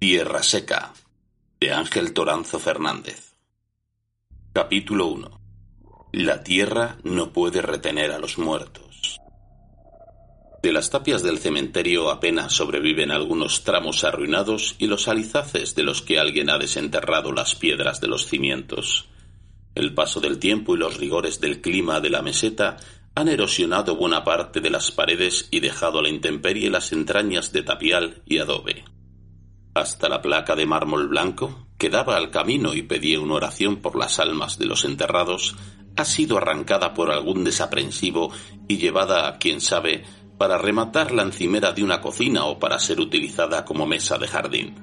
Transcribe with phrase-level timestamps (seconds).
[0.00, 0.92] Tierra Seca,
[1.58, 3.34] de Ángel Toranzo Fernández.
[4.52, 5.40] Capítulo 1.
[6.12, 9.18] La tierra no puede retener a los muertos.
[10.62, 16.00] De las tapias del cementerio apenas sobreviven algunos tramos arruinados y los alizaces de los
[16.00, 19.08] que alguien ha desenterrado las piedras de los cimientos.
[19.74, 22.76] El paso del tiempo y los rigores del clima de la meseta
[23.16, 27.64] han erosionado buena parte de las paredes y dejado a la intemperie las entrañas de
[27.64, 28.84] tapial y adobe.
[29.78, 33.96] Hasta la placa de mármol blanco, que daba al camino y pedía una oración por
[33.96, 35.54] las almas de los enterrados,
[35.96, 38.32] ha sido arrancada por algún desaprensivo
[38.66, 40.02] y llevada, a quién sabe,
[40.36, 44.74] para rematar la encimera de una cocina o para ser utilizada como mesa de jardín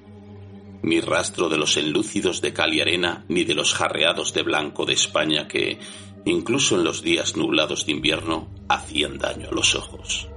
[0.82, 4.86] ni rastro de los enlúcidos de cal y arena, ni de los jarreados de blanco
[4.86, 5.80] de España que,
[6.26, 10.30] incluso en los días nublados de invierno, hacían daño a los ojos.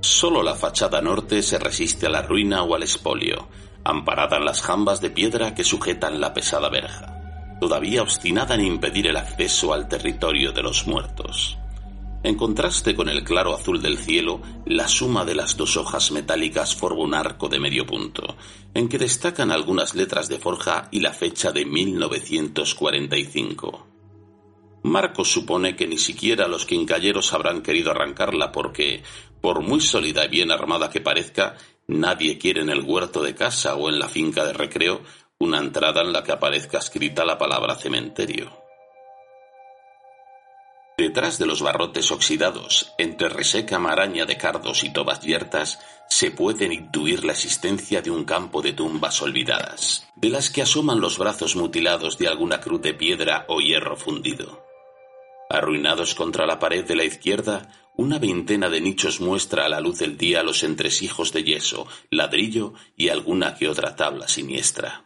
[0.00, 3.48] Solo la fachada norte se resiste a la ruina o al espolio,
[3.84, 9.08] amparada en las jambas de piedra que sujetan la pesada verja, todavía obstinada en impedir
[9.08, 11.58] el acceso al territorio de los muertos.
[12.22, 16.76] En contraste con el claro azul del cielo, la suma de las dos hojas metálicas
[16.76, 18.36] forma un arco de medio punto,
[18.74, 23.97] en que destacan algunas letras de forja y la fecha de 1945.
[24.82, 29.02] Marcos supone que ni siquiera los quincalleros habrán querido arrancarla porque,
[29.40, 33.74] por muy sólida y bien armada que parezca, nadie quiere en el huerto de casa
[33.74, 35.02] o en la finca de recreo
[35.38, 38.68] una entrada en la que aparezca escrita la palabra cementerio.
[40.98, 46.72] Detrás de los barrotes oxidados, entre reseca maraña de cardos y tobas yertas, se puede
[46.74, 51.54] intuir la existencia de un campo de tumbas olvidadas, de las que asoman los brazos
[51.54, 54.67] mutilados de alguna cruz de piedra o hierro fundido.
[55.50, 59.98] Arruinados contra la pared de la izquierda, una veintena de nichos muestra a la luz
[59.98, 65.04] del día los entresijos de yeso, ladrillo y alguna que otra tabla siniestra.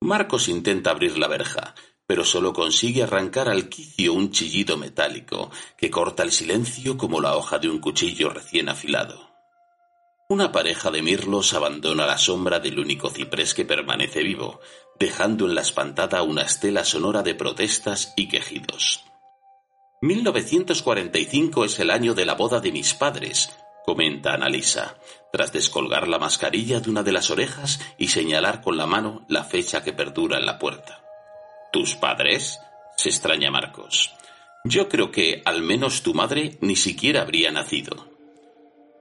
[0.00, 1.74] Marcos intenta abrir la verja,
[2.06, 7.36] pero solo consigue arrancar al quicio un chillido metálico que corta el silencio como la
[7.36, 9.28] hoja de un cuchillo recién afilado.
[10.30, 14.60] Una pareja de mirlos abandona la sombra del único ciprés que permanece vivo,
[14.98, 19.04] dejando en la espantada una estela sonora de protestas y quejidos.
[20.00, 23.50] 1945 es el año de la boda de mis padres,
[23.84, 24.96] comenta Analisa,
[25.32, 29.42] tras descolgar la mascarilla de una de las orejas y señalar con la mano la
[29.42, 31.02] fecha que perdura en la puerta.
[31.72, 32.60] ¿Tus padres?
[32.96, 34.12] se extraña Marcos.
[34.64, 38.08] Yo creo que al menos tu madre ni siquiera habría nacido.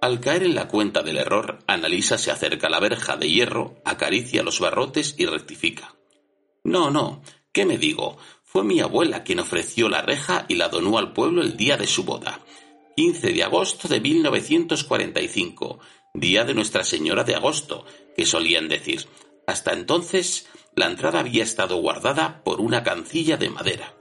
[0.02, 3.82] Al caer en la cuenta del error, Analisa se acerca a la verja de hierro,
[3.86, 5.96] acaricia los barrotes y rectifica.
[6.64, 8.18] No, no, ¿qué me digo?
[8.58, 11.86] Fue mi abuela quien ofreció la reja y la donó al pueblo el día de
[11.86, 12.40] su boda.
[12.96, 15.78] 15 de agosto de 1945,
[16.16, 17.86] día de Nuestra Señora de Agosto,
[18.16, 19.06] que solían decir.
[19.46, 23.94] Hasta entonces la entrada había estado guardada por una cancilla de madera.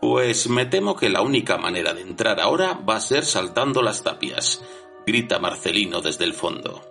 [0.00, 4.02] Pues me temo que la única manera de entrar ahora va a ser saltando las
[4.02, 4.60] tapias,
[5.06, 6.82] grita Marcelino desde el fondo.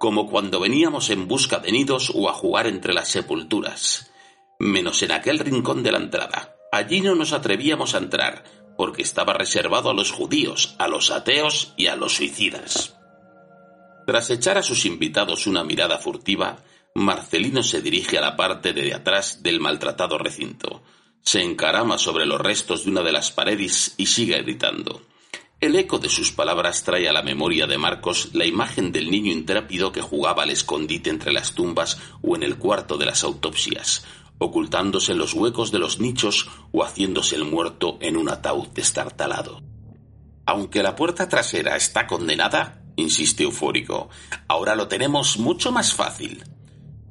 [0.00, 4.10] Como cuando veníamos en busca de nidos o a jugar entre las sepulturas.
[4.64, 6.56] Menos en aquel rincón de la entrada.
[6.72, 8.44] Allí no nos atrevíamos a entrar,
[8.78, 12.96] porque estaba reservado a los judíos, a los ateos y a los suicidas.
[14.06, 16.56] Tras echar a sus invitados una mirada furtiva,
[16.94, 20.82] Marcelino se dirige a la parte de atrás del maltratado recinto.
[21.20, 25.02] Se encarama sobre los restos de una de las paredes y sigue gritando.
[25.60, 29.30] El eco de sus palabras trae a la memoria de Marcos la imagen del niño
[29.30, 34.04] intrépido que jugaba al escondite entre las tumbas o en el cuarto de las autopsias,
[34.38, 39.62] ocultándose en los huecos de los nichos o haciéndose el muerto en un ataúd destartalado.
[40.46, 44.10] Aunque la puerta trasera está condenada, insiste eufórico,
[44.48, 46.44] ahora lo tenemos mucho más fácil.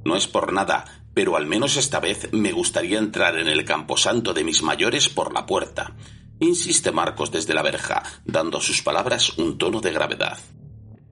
[0.04, 0.84] No es por nada,
[1.14, 5.32] pero al menos esta vez me gustaría entrar en el camposanto de mis mayores por
[5.32, 5.94] la puerta,
[6.40, 10.38] insiste Marcos desde la verja, dando a sus palabras un tono de gravedad.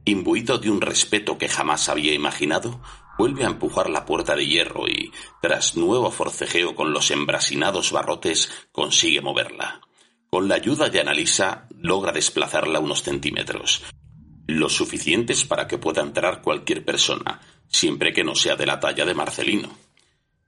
[0.04, 2.80] Imbuido de un respeto que jamás había imaginado,
[3.22, 8.50] vuelve a empujar la puerta de hierro y, tras nuevo forcejeo con los embrasinados barrotes,
[8.72, 9.80] consigue moverla.
[10.28, 13.84] Con la ayuda de Analisa, logra desplazarla unos centímetros,
[14.48, 19.04] lo suficientes para que pueda entrar cualquier persona, siempre que no sea de la talla
[19.04, 19.68] de Marcelino.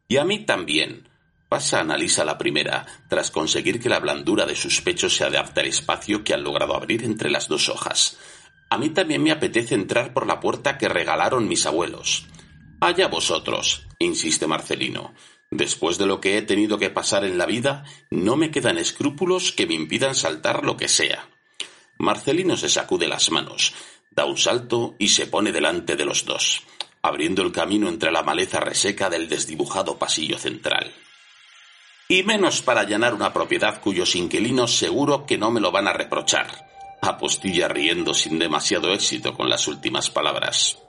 [0.08, 1.08] Y a mí también.
[1.48, 5.68] Pasa Analisa la primera, tras conseguir que la blandura de sus pechos se adapte al
[5.68, 8.18] espacio que han logrado abrir entre las dos hojas.
[8.68, 12.26] A mí también me apetece entrar por la puerta que regalaron mis abuelos.
[12.84, 15.14] Allá vosotros, insiste Marcelino.
[15.50, 19.52] Después de lo que he tenido que pasar en la vida, no me quedan escrúpulos
[19.52, 21.30] que me impidan saltar lo que sea.
[21.96, 23.72] Marcelino se sacude las manos,
[24.10, 26.62] da un salto y se pone delante de los dos.
[27.00, 30.92] abriendo el camino entre la maleza reseca del desdibujado pasillo central.
[32.06, 35.94] Y menos para allanar una propiedad cuyos inquilinos seguro que no me lo van a
[35.94, 36.48] reprochar,
[37.00, 40.83] apostilla riendo sin demasiado éxito con las últimas palabras.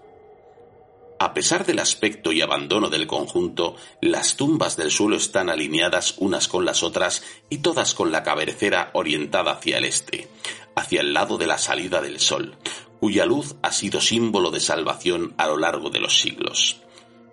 [1.18, 6.50] A pesar del aspecto y abandono del conjunto, las tumbas del suelo están alineadas unas
[6.50, 10.28] con las otras y todas con la cabecera orientada hacia el este,
[10.76, 12.58] hacia el lado de la salida del sol,
[13.00, 16.82] cuya luz ha sido símbolo de salvación a lo largo de los siglos.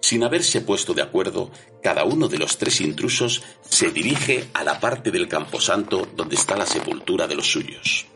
[0.00, 1.50] Sin haberse puesto de acuerdo,
[1.82, 6.56] cada uno de los tres intrusos se dirige a la parte del camposanto donde está
[6.56, 8.06] la sepultura de los suyos.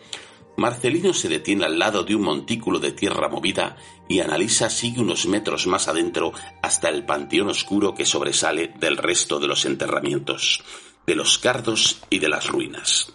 [0.56, 3.76] Marcelino se detiene al lado de un montículo de tierra movida
[4.08, 6.32] y Analisa sigue unos metros más adentro
[6.62, 10.62] hasta el panteón oscuro que sobresale del resto de los enterramientos,
[11.06, 13.12] de los cardos y de las ruinas.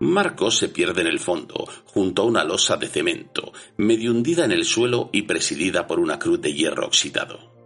[0.00, 4.52] Marcos se pierde en el fondo, junto a una losa de cemento, medio hundida en
[4.52, 7.57] el suelo y presidida por una cruz de hierro oxidado.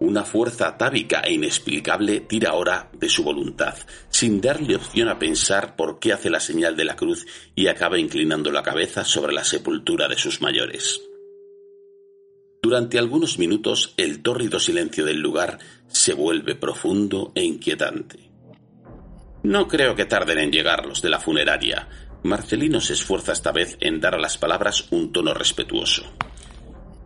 [0.00, 3.74] Una fuerza atávica e inexplicable tira ahora de su voluntad,
[4.08, 7.98] sin darle opción a pensar por qué hace la señal de la cruz y acaba
[7.98, 11.00] inclinando la cabeza sobre la sepultura de sus mayores.
[12.62, 18.30] Durante algunos minutos el tórrido silencio del lugar se vuelve profundo e inquietante.
[19.42, 21.86] No creo que tarden en llegar los de la funeraria.
[22.22, 26.04] Marcelino se esfuerza esta vez en dar a las palabras un tono respetuoso.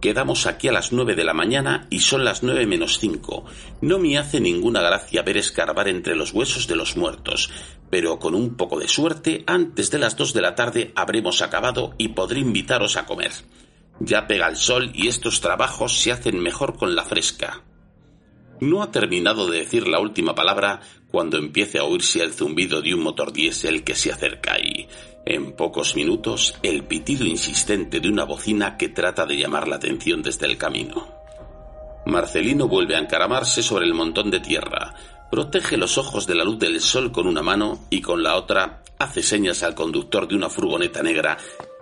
[0.00, 3.44] Quedamos aquí a las nueve de la mañana y son las nueve menos cinco.
[3.80, 7.50] No me hace ninguna gracia ver escarbar entre los huesos de los muertos,
[7.90, 11.94] pero con un poco de suerte, antes de las dos de la tarde habremos acabado
[11.98, 13.32] y podré invitaros a comer.
[13.98, 17.64] Ya pega el sol y estos trabajos se hacen mejor con la fresca.
[18.60, 20.80] No ha terminado de decir la última palabra
[21.10, 24.88] cuando empiece a oírse el zumbido de un motor diésel que se acerca y,
[25.28, 30.22] en pocos minutos, el pitido insistente de una bocina que trata de llamar la atención
[30.22, 31.06] desde el camino.
[32.06, 34.94] Marcelino vuelve a encaramarse sobre el montón de tierra,
[35.30, 38.82] protege los ojos de la luz del sol con una mano y con la otra
[38.98, 41.36] hace señas al conductor de una furgoneta negra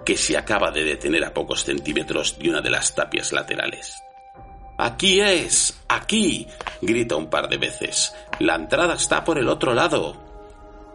[0.05, 3.95] que se acaba de detener a pocos centímetros de una de las tapias laterales.
[4.77, 6.49] Aquí es, aquí,
[6.83, 8.13] grita un par de veces.
[8.41, 10.17] La entrada está por el otro lado.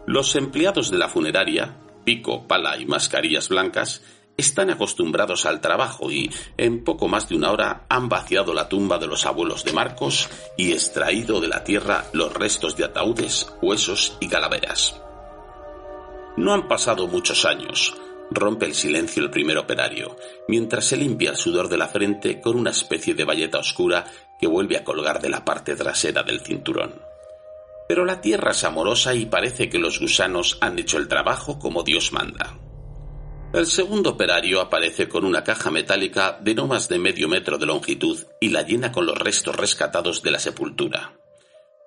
[0.06, 4.02] Los empleados de la funeraria, pico, pala y mascarillas blancas,
[4.36, 8.98] están acostumbrados al trabajo y en poco más de una hora han vaciado la tumba
[8.98, 14.16] de los abuelos de Marcos y extraído de la tierra los restos de ataúdes, huesos
[14.20, 15.00] y calaveras.
[16.36, 17.94] No han pasado muchos años.
[18.30, 20.16] Rompe el silencio el primer operario,
[20.48, 24.06] mientras se limpia el sudor de la frente con una especie de bayeta oscura
[24.40, 27.11] que vuelve a colgar de la parte trasera del cinturón.
[27.92, 31.82] Pero la tierra es amorosa y parece que los gusanos han hecho el trabajo como
[31.82, 32.58] Dios manda.
[33.52, 37.66] El segundo operario aparece con una caja metálica de no más de medio metro de
[37.66, 41.20] longitud y la llena con los restos rescatados de la sepultura.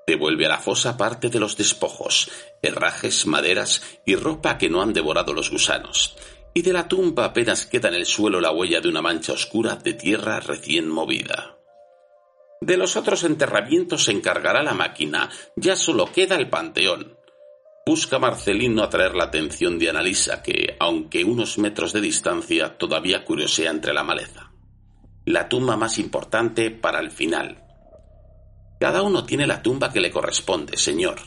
[0.05, 2.29] Devuelve a la fosa parte de los despojos,
[2.61, 6.15] herrajes, maderas y ropa que no han devorado los gusanos,
[6.53, 9.75] y de la tumba apenas queda en el suelo la huella de una mancha oscura
[9.75, 11.57] de tierra recién movida.
[12.61, 17.17] De los otros enterramientos se encargará la máquina, ya solo queda el panteón.
[17.85, 23.69] Busca Marcelino atraer la atención de Analisa, que, aunque unos metros de distancia, todavía curiosea
[23.69, 24.51] entre la maleza.
[25.25, 27.63] La tumba más importante para el final.
[28.79, 31.19] Cada uno tiene la tumba que le corresponde, señor.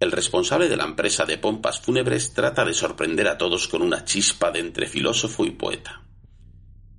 [0.00, 4.04] El responsable de la empresa de pompas fúnebres trata de sorprender a todos con una
[4.04, 6.02] chispa de entre filósofo y poeta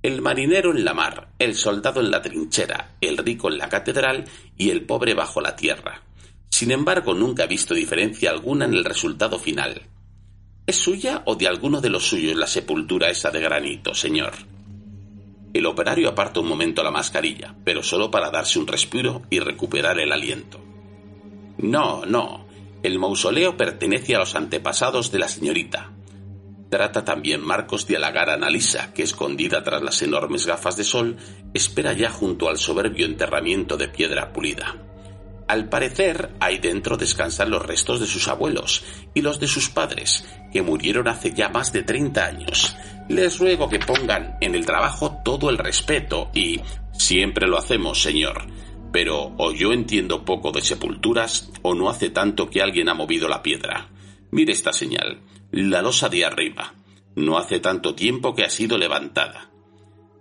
[0.04, 4.26] el marinero en la mar, el soldado en la trinchera, el rico en la catedral
[4.58, 6.02] y el pobre bajo la tierra.
[6.50, 9.80] Sin embargo, nunca he visto diferencia alguna en el resultado final.
[10.66, 14.34] ¿Es suya o de alguno de los suyos la sepultura esa de granito, señor?
[15.54, 19.98] El operario aparta un momento la mascarilla, pero solo para darse un respiro y recuperar
[20.00, 20.60] el aliento.
[21.56, 22.44] No, no.
[22.82, 25.93] El mausoleo pertenece a los antepasados de la señorita,
[26.70, 31.16] Trata también Marcos de halagar a Analisa, que escondida tras las enormes gafas de sol,
[31.52, 34.76] espera ya junto al soberbio enterramiento de piedra pulida.
[35.46, 40.24] Al parecer, ahí dentro descansan los restos de sus abuelos y los de sus padres,
[40.52, 42.76] que murieron hace ya más de 30 años.
[43.08, 46.60] Les ruego que pongan en el trabajo todo el respeto y...
[46.96, 48.46] Siempre lo hacemos, señor.
[48.92, 53.28] Pero o yo entiendo poco de sepulturas o no hace tanto que alguien ha movido
[53.28, 53.88] la piedra.
[54.30, 55.18] Mire esta señal
[55.62, 56.74] la losa de arriba.
[57.14, 59.50] No hace tanto tiempo que ha sido levantada.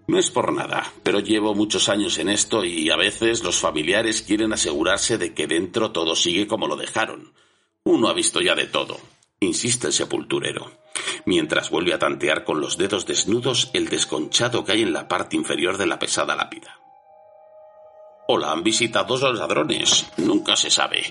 [0.08, 4.22] No es por nada, pero llevo muchos años en esto y a veces los familiares
[4.22, 7.34] quieren asegurarse de que dentro todo sigue como lo dejaron.
[7.84, 9.00] Uno ha visto ya de todo,
[9.40, 10.72] insiste el sepulturero,
[11.26, 15.36] mientras vuelve a tantear con los dedos desnudos el desconchado que hay en la parte
[15.36, 16.80] inferior de la pesada lápida.
[18.28, 20.06] o la han visitado los ladrones.
[20.18, 21.04] Nunca se sabe.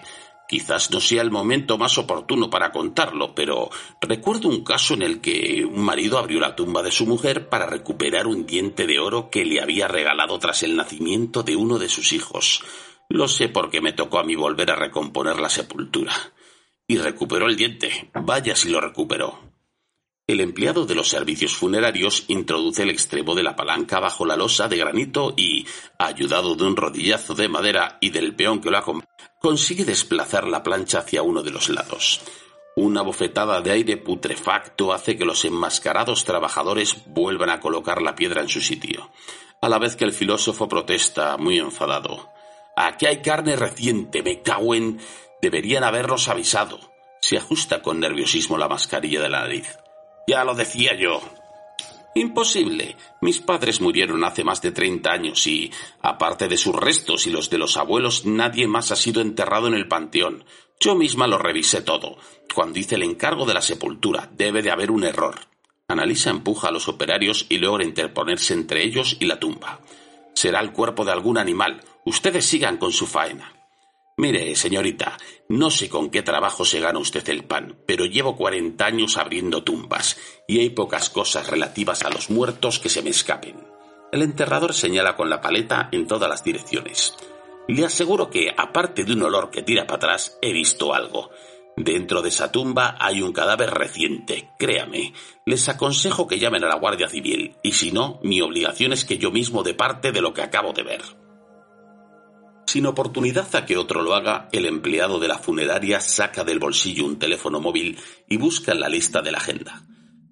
[0.49, 3.71] Quizás no sea el momento más oportuno para contarlo, pero
[4.01, 7.67] recuerdo un caso en el que un marido abrió la tumba de su mujer para
[7.67, 11.89] recuperar un diente de oro que le había regalado tras el nacimiento de uno de
[11.89, 12.63] sus hijos.
[13.09, 16.13] Lo sé porque me tocó a mí volver a recomponer la sepultura.
[16.87, 18.11] Y recuperó el diente.
[18.15, 19.52] Vaya si lo recuperó.
[20.33, 24.67] El empleado de los servicios funerarios introduce el extremo de la palanca bajo la losa
[24.67, 25.67] de granito y,
[25.99, 30.63] ayudado de un rodillazo de madera y del peón que lo acompaña, consigue desplazar la
[30.63, 32.23] plancha hacia uno de los lados.
[32.77, 38.41] Una bofetada de aire putrefacto hace que los enmascarados trabajadores vuelvan a colocar la piedra
[38.41, 39.11] en su sitio,
[39.61, 42.31] a la vez que el filósofo protesta, muy enfadado.
[42.75, 44.99] Aquí hay carne reciente, me cago en...
[45.43, 46.81] Deberían habernos avisado.
[47.21, 49.82] Se ajusta con nerviosismo la mascarilla de la nariz.
[50.27, 51.21] Ya lo decía yo.
[52.15, 52.97] Imposible.
[53.23, 57.49] Mis padres murieron hace más de treinta años y, aparte de sus restos y los
[57.49, 60.45] de los abuelos, nadie más ha sido enterrado en el panteón.
[60.79, 62.19] Yo misma lo revisé todo.
[62.55, 65.41] Cuando hice el encargo de la sepultura, debe de haber un error.
[65.89, 69.81] Analisa empuja a los operarios y logra interponerse entre ellos y la tumba.
[70.35, 71.83] Será el cuerpo de algún animal.
[72.05, 73.62] Ustedes sigan con su faena.
[74.19, 75.17] Mire, señorita,
[75.49, 79.65] no sé con qué trabajo se gana usted el pan, pero llevo cuarenta años abriendo
[79.65, 83.57] tumbas, y hay pocas cosas relativas a los muertos que se me escapen.
[84.13, 87.17] El enterrador señala con la paleta en todas las direcciones.
[87.69, 91.31] Le aseguro que, aparte de un olor que tira para atrás, he visto algo.
[91.77, 95.15] Dentro de esa tumba hay un cadáver reciente, créame.
[95.47, 99.17] Les aconsejo que llamen a la Guardia Civil, y si no, mi obligación es que
[99.17, 101.22] yo mismo de parte de lo que acabo de ver.
[102.73, 107.05] Sin oportunidad a que otro lo haga, el empleado de la funeraria saca del bolsillo
[107.05, 107.99] un teléfono móvil
[108.31, 109.83] y busca en la lista de la agenda.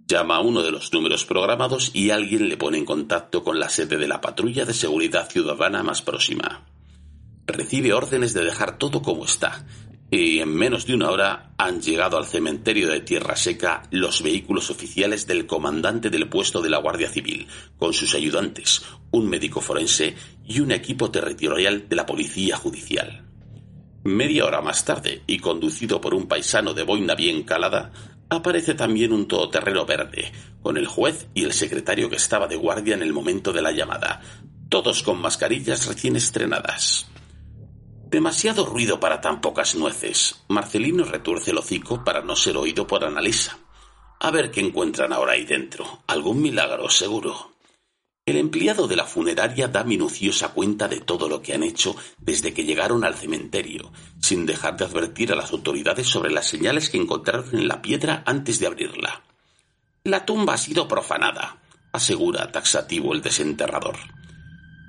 [0.07, 3.69] Llama a uno de los números programados y alguien le pone en contacto con la
[3.69, 6.65] sede de la patrulla de seguridad ciudadana más próxima.
[7.47, 9.67] Recibe órdenes de dejar todo como está,
[10.11, 14.71] y en menos de una hora han llegado al cementerio de Tierra Seca los vehículos
[14.71, 17.47] oficiales del comandante del puesto de la Guardia Civil,
[17.79, 23.25] con sus ayudantes, un médico forense y un equipo territorial de la Policía Judicial.
[24.03, 27.93] Media hora más tarde, y conducido por un paisano de boina bien calada,
[28.31, 32.95] aparece también un todoterreno verde, con el juez y el secretario que estaba de guardia
[32.95, 34.23] en el momento de la llamada,
[34.69, 37.11] todos con mascarillas recién estrenadas.
[38.11, 40.43] Demasiado ruido para tan pocas nueces.
[40.49, 43.57] Marcelino retuerce el hocico para no ser oído por Analisa.
[44.19, 46.03] A ver qué encuentran ahora ahí dentro.
[46.09, 47.53] Algún milagro, seguro.
[48.27, 52.53] El empleado de la funeraria da minuciosa cuenta de todo lo que han hecho desde
[52.53, 56.99] que llegaron al cementerio, sin dejar de advertir a las autoridades sobre las señales que
[56.99, 59.23] encontraron en la piedra antes de abrirla.
[60.03, 61.63] La tumba ha sido profanada,
[61.93, 63.99] asegura taxativo el desenterrador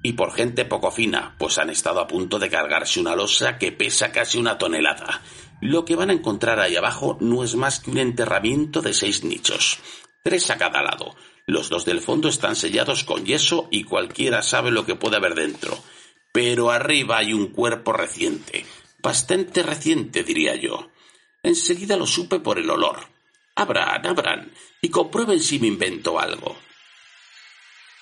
[0.03, 3.71] y por gente poco fina, pues han estado a punto de cargarse una losa que
[3.71, 5.21] pesa casi una tonelada.
[5.61, 9.23] Lo que van a encontrar ahí abajo no es más que un enterramiento de seis
[9.23, 9.79] nichos,
[10.23, 11.15] tres a cada lado.
[11.45, 15.35] Los dos del fondo están sellados con yeso y cualquiera sabe lo que puede haber
[15.35, 15.77] dentro.
[16.31, 18.65] Pero arriba hay un cuerpo reciente,
[18.99, 20.89] bastante reciente diría yo.
[21.43, 22.99] Enseguida lo supe por el olor.
[23.55, 26.57] Abran, abran, y comprueben si me invento algo.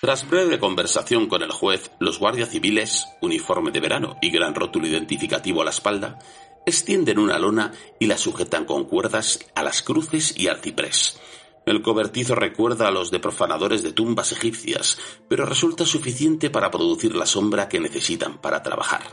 [0.01, 4.88] Tras breve conversación con el juez, los guardias civiles, uniforme de verano y gran rótulo
[4.88, 6.20] identificativo a la espalda,
[6.65, 11.20] extienden una lona y la sujetan con cuerdas a las cruces y al ciprés.
[11.65, 17.13] El cobertizo recuerda a los de profanadores de tumbas egipcias, pero resulta suficiente para producir
[17.13, 19.03] la sombra que necesitan para trabajar.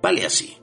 [0.00, 0.61] Vale así.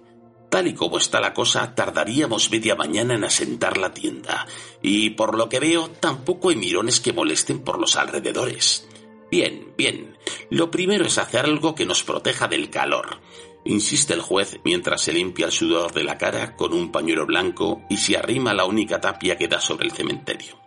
[0.49, 4.47] Tal y como está la cosa, tardaríamos media mañana en asentar la tienda,
[4.81, 8.87] y por lo que veo, tampoco hay mirones que molesten por los alrededores.
[9.29, 10.17] Bien, bien.
[10.49, 13.19] Lo primero es hacer algo que nos proteja del calor.
[13.65, 17.83] Insiste el juez mientras se limpia el sudor de la cara con un pañuelo blanco
[17.89, 20.59] y se arrima la única tapia que da sobre el cementerio.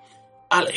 [0.51, 0.75] Ale,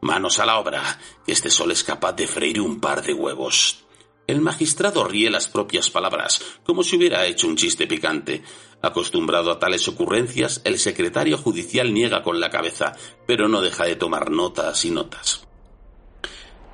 [0.00, 3.85] manos a la obra, que este sol es capaz de freír un par de huevos.
[4.26, 8.42] El magistrado ríe las propias palabras, como si hubiera hecho un chiste picante.
[8.82, 12.94] Acostumbrado a tales ocurrencias, el secretario judicial niega con la cabeza,
[13.26, 15.46] pero no deja de tomar notas y notas.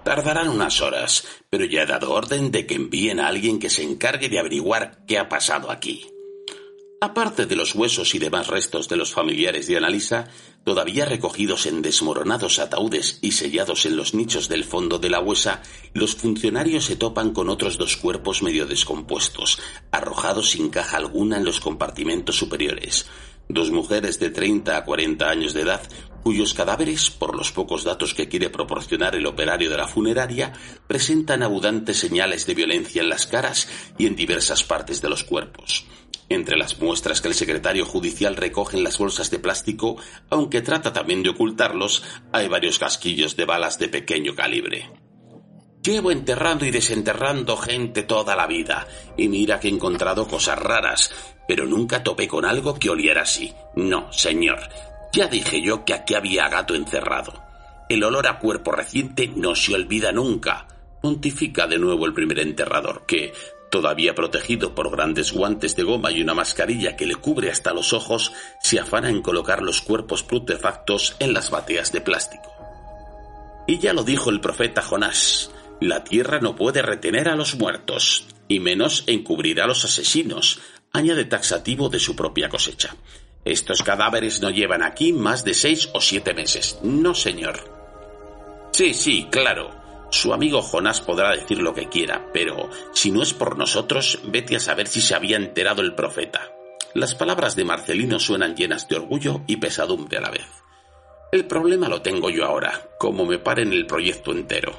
[0.03, 3.83] Tardarán unas horas, pero ya he dado orden de que envíen a alguien que se
[3.83, 6.07] encargue de averiguar qué ha pasado aquí.
[7.05, 10.29] Aparte de los huesos y demás restos de los familiares de Analisa,
[10.63, 15.63] todavía recogidos en desmoronados ataúdes y sellados en los nichos del fondo de la huesa,
[15.95, 19.59] los funcionarios se topan con otros dos cuerpos medio descompuestos,
[19.91, 23.07] arrojados sin caja alguna en los compartimentos superiores.
[23.49, 25.83] Dos mujeres de 30 a 40 años de edad,
[26.23, 30.53] cuyos cadáveres, por los pocos datos que quiere proporcionar el operario de la funeraria,
[30.87, 33.69] presentan abundantes señales de violencia en las caras
[33.99, 35.85] y en diversas partes de los cuerpos.
[36.33, 39.99] Entre las muestras que el secretario judicial recoge en las bolsas de plástico,
[40.31, 44.91] aunque trata también de ocultarlos, hay varios casquillos de balas de pequeño calibre.
[45.83, 51.15] Llevo enterrando y desenterrando gente toda la vida, y mira que he encontrado cosas raras,
[51.47, 53.53] pero nunca topé con algo que oliera así.
[53.77, 54.61] No, señor.
[55.13, 57.43] Ya dije yo que aquí había gato encerrado.
[57.91, 60.67] El olor a cuerpo reciente no se olvida nunca.
[61.03, 63.35] Pontifica de nuevo el primer enterrador, que,
[63.73, 67.95] todavía protegido por grandes guantes de goma y una mascarilla que le cubre hasta los
[67.95, 72.53] ojos, se afana en colocar los cuerpos putrefactos en las bateas de plástico.
[73.67, 78.27] Y ya lo dijo el profeta Jonás, la tierra no puede retener a los muertos,
[78.47, 80.61] y menos encubrir a los asesinos,
[80.93, 82.95] añade taxativo de su propia cosecha.
[83.43, 86.79] Estos cadáveres no llevan aquí más de seis o siete meses.
[86.83, 88.69] No, señor.
[88.73, 89.82] Sí, sí, claro.
[90.13, 94.57] Su amigo Jonás podrá decir lo que quiera, pero si no es por nosotros, vete
[94.57, 96.53] a saber si se había enterado el profeta.
[96.93, 100.47] Las palabras de Marcelino suenan llenas de orgullo y pesadumbre a la vez.
[101.33, 104.73] El problema lo tengo yo ahora, como me paren el proyecto entero.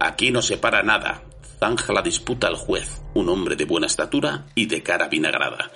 [0.00, 1.22] Aquí no se para nada.
[1.60, 5.70] Zanja la disputa al juez, un hombre de buena estatura y de cara vinagrada.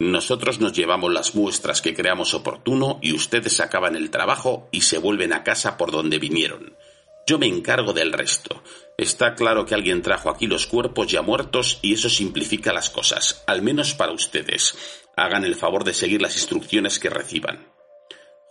[0.00, 4.98] Nosotros nos llevamos las muestras que creamos oportuno y ustedes acaban el trabajo y se
[4.98, 6.74] vuelven a casa por donde vinieron.
[7.26, 8.62] Yo me encargo del resto.
[8.98, 13.42] Está claro que alguien trajo aquí los cuerpos ya muertos y eso simplifica las cosas,
[13.46, 14.76] al menos para ustedes.
[15.16, 17.68] Hagan el favor de seguir las instrucciones que reciban.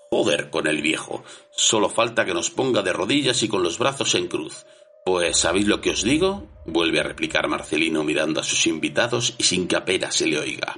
[0.09, 1.23] Joder con el viejo.
[1.51, 4.65] Solo falta que nos ponga de rodillas y con los brazos en cruz.
[5.05, 6.47] Pues ¿sabéis lo que os digo?
[6.65, 10.77] vuelve a replicar Marcelino mirando a sus invitados y sin que apenas se le oiga.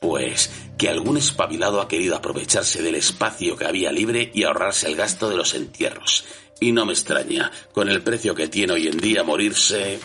[0.00, 4.96] Pues que algún espabilado ha querido aprovecharse del espacio que había libre y ahorrarse el
[4.96, 6.24] gasto de los entierros.
[6.60, 9.98] Y no me extraña, con el precio que tiene hoy en día morirse.